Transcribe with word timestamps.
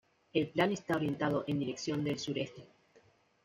El 0.33 0.49
plan 0.49 0.71
está 0.71 0.95
orientado 0.95 1.43
en 1.45 1.59
dirección 1.59 2.03
del 2.03 2.17
sureste. 2.17 2.65